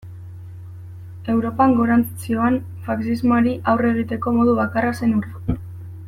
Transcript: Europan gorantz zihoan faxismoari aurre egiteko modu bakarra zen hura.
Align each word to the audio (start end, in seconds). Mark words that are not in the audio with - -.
Europan 1.33 1.75
gorantz 1.81 2.07
zihoan 2.23 2.57
faxismoari 2.87 3.53
aurre 3.73 3.91
egiteko 3.97 4.33
modu 4.39 4.57
bakarra 4.65 4.95
zen 5.01 5.13
hura. 5.19 5.59